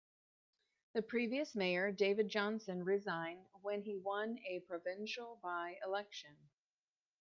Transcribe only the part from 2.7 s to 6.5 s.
resigned when he won a provincial by-election.